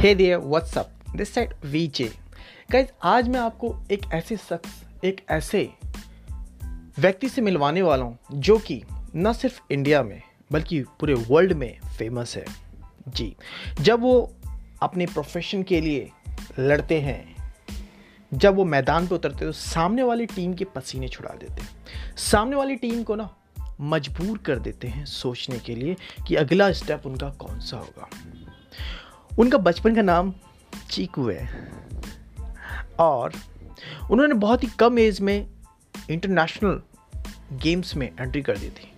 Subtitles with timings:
[0.00, 2.12] Hey there what's up this set V J
[2.70, 5.72] guys आज मैं आपको एक ऐसे शख्स, एक ऐसे
[6.98, 8.82] व्यक्ति से मिलवाने वाला हूँ, जो कि
[9.16, 12.44] न सिर्फ़ इंडिया में, बल्कि पूरे वर्ल्ड में फ़ेमस है।
[13.08, 13.36] जी,
[13.80, 14.34] जब वो
[14.82, 16.10] अपने प्रोफेशन के लिए
[16.58, 17.36] लड़ते हैं,
[18.34, 22.56] जब वो मैदान पे उतरते तो सामने वाली टीम के पसीने छुड़ा देते हैं। सामने
[22.56, 23.36] वाली टीम को ना
[23.80, 25.96] मजबूर कर देते हैं सोचने के लिए
[26.28, 28.10] कि अगला स्टेप उनका कौन सा होगा।
[29.40, 30.32] उनका बचपन का नाम
[30.90, 31.48] चीकू है।
[32.98, 33.32] और
[34.10, 35.46] उन्होंने बहुत ही कम एज में
[36.10, 36.80] इंटरनेशनल
[37.52, 38.92] गेम्स में एंट्री कर दी थी।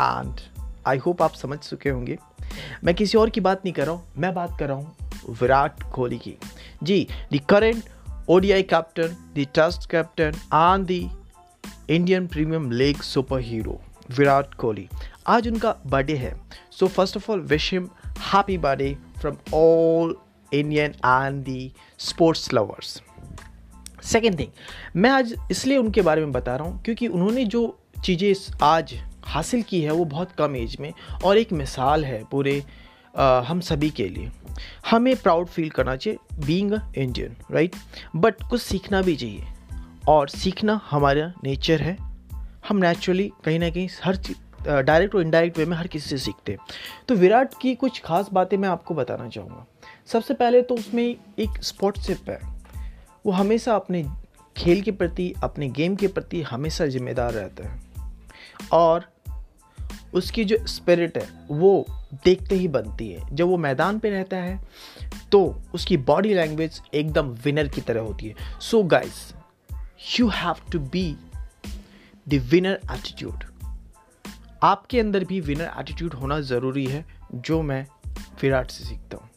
[0.00, 0.40] एंड
[0.86, 2.18] आई होप आप समझ चुके होंगे।
[2.84, 5.82] मैं किसी और की बात नहीं कर रहा हूँ, मैं बात कर रहा हूँ विराट
[5.92, 6.36] कोहली की।
[6.82, 7.82] जी the current
[8.28, 11.24] ODI captain the test captain and the
[11.90, 14.88] Indian premium league super hero Virat Kohli.
[15.26, 16.36] आज उनका बर्थडे है।
[16.70, 20.16] So first of all wish him happy birthday from all
[20.54, 23.02] Indian and the sports lovers
[24.02, 24.48] second thing
[24.96, 29.62] मैं आज इसलिए उनके बारे में बता रहा हूँ क्योंकि उन्होंने जो चीज़ें आज हासिल
[29.62, 30.92] की है वो बहुत कम एज में
[31.24, 32.62] और एक मिसाल है पूरे
[33.16, 34.30] आ, हम सभी के लिए।
[34.90, 37.76] हमें प्राउड फील करना चाहिए बीइंग इंडियन राइट
[38.16, 39.44] बट कुछ सीखना भी चाहिए
[40.08, 41.96] और सीखना हमारा नेचर है।
[42.68, 44.16] हम नेचुरली कहीं ना कहीं हर
[44.66, 46.58] डायरेक्ट और इनडायरेक्ट वे में हर किसी से सीखते हैं।
[47.08, 49.66] तो विराट की कुछ खास बातें मैं आपको बताना चाहूँगा।
[50.06, 52.40] सबसे पहले तो उसमें एक स्पोर्ट्सिप है।
[53.26, 54.04] वो हमेशा अपने
[54.56, 57.82] खेल के प्रति, अपने गेम के प्रति हमेशा जिम्मेदार रहता है।
[58.72, 59.04] और
[60.14, 61.86] उसकी जो स्पिरिट है, वो
[62.24, 64.60] देखते ही बनती है। जब वो मैदान पे रहता है
[65.32, 65.40] तो
[65.74, 69.34] उसकी बॉडी लैंग्वेज एकदम विनर की तरह होती है। So guys
[70.18, 71.16] you have to be
[72.26, 73.44] the winner attitude
[74.64, 77.04] आपके अंदर भी विनर एटीट्यूड होना ज़रूरी है
[77.34, 77.86] जो मैं
[78.42, 79.28] विराट से सीखता हूँ।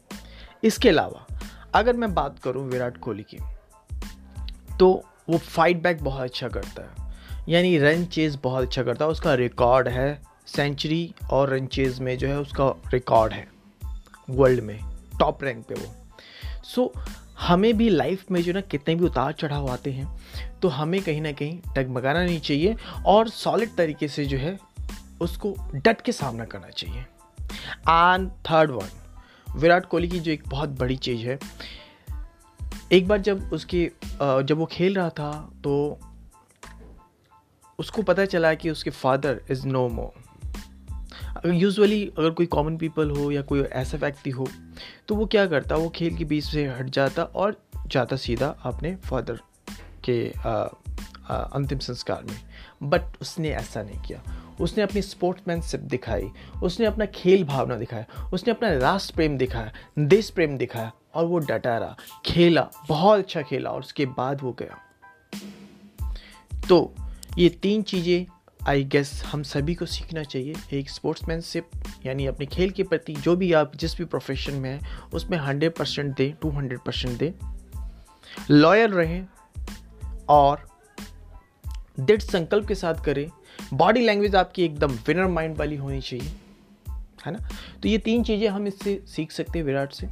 [0.64, 1.26] इसके अलावा
[1.74, 3.38] अगर मैं बात करूँ विराट कोहली की
[4.78, 4.90] तो
[5.30, 7.12] वो फाइट बैक बहुत अच्छा करता है।
[7.48, 12.16] यानी रन चेज बहुत अच्छा करता है उसका रिकॉर्ड है सेंचुरी और रन चेज में
[12.18, 13.46] जो है उसका रिकॉर्ड है
[14.30, 14.78] वर्ल्ड में
[15.20, 15.94] टॉप रैंक पे वो।
[16.64, 17.08] सो so,
[17.40, 20.06] हमें भी लाइफ में जो ना कितने भी उतार चढ़ाव आते हैं
[20.62, 24.58] तो हमें कहीं ना कहीं डगमगाना नहीं चाहिए और सॉलिड तरीके से जो है
[25.20, 27.00] उसको डट के सामना करना चाहिए।
[27.88, 28.88] And third one
[29.56, 31.38] Virat Kohli की जो एक बहुत बड़ी चीज़ है
[32.92, 33.92] एक बार जब उसके
[34.22, 35.98] जब वो खेल रहा था तो
[37.78, 40.28] उसको पता चला कि उसके father is no more
[41.46, 44.48] usually अगर कोई कॉमन पीपल हो या कोई ऐसा व्यक्ति हो
[45.08, 48.96] तो वो क्या करता वो खेल के बीच से हट जाता और जाता सीधा अपने
[48.96, 49.40] फादर
[50.04, 50.50] के आ,
[51.30, 52.40] आ, अंतिम संस्कार में।
[52.82, 56.30] बट उसने ऐसा नहीं किया। उसने अपनी स्पोर्ट्समैनशिप दिखाई,
[56.62, 61.38] उसने अपना खेल भावना दिखाया, उसने अपना राष्ट्र प्रेम दिखाया, देश प्रेम दिखाया और वो
[61.38, 61.96] डटा रहा
[62.26, 64.78] खेला, बहुत अच्छा खेला और उसके बाद वो गया।
[66.68, 66.94] तो
[67.38, 68.26] ये तीन चीज़ें
[68.68, 71.70] आई गेस हम सभी को सीखना चाहिए। एक स्पोर्ट्समैनशिप
[72.06, 75.74] यानी अपने खेल के प्रति जो भी आप जिस भी प्रोफेशन में हैं, उसमें हंड्रेड
[75.74, 77.32] परसेंट दें टू हंड्रेड परसेंट दें।
[78.50, 79.26] लॉयल रहें
[80.28, 80.67] और
[82.00, 83.26] दृढ़ संकल्प के साथ करें।
[83.74, 86.30] बॉडी लैंग्वेज आपकी एकदम विनर माइंड वाली होनी चाहिए,
[87.26, 87.38] है ना?
[87.82, 90.08] तो ये तीन चीज़ें हम इससे सीख सकते हैं विराट से,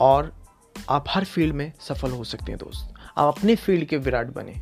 [0.00, 0.32] और
[0.88, 4.54] आप हर फ़ील्ड में सफल हो सकते हैं दोस्त। आप अपने फ़ील्ड के विराट बने,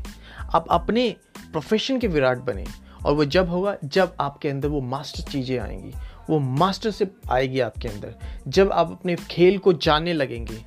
[0.54, 1.08] आप अपने
[1.52, 2.64] प्रोफेशन के विराट बने,
[3.06, 5.92] और वो जब होगा, जब आपके अंदर वो मास्टर चीज़ें आएँगी,
[6.30, 8.14] वो मास्टरशिप आएगी आपके अंदर।
[8.48, 10.64] जब आप अपने खेल को जानने लगेंगे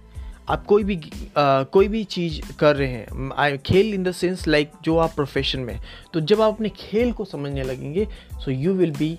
[0.50, 0.96] आप कोई भी
[1.38, 5.60] आ, कोई भी चीज़ कर रहे हैं खेल इन द सेंस लाइक जो आप प्रोफेशन
[5.60, 5.80] में
[6.14, 8.08] तो जब आप अपने खेल को समझने लगेंगे
[8.46, 9.18] so you will be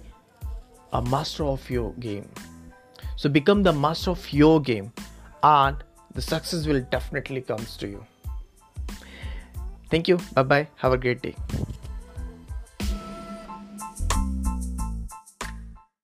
[0.93, 5.83] a master of your game so become the master of your game and
[6.17, 8.05] the success will definitely comes to you
[9.93, 11.35] thank you bye bye have a great day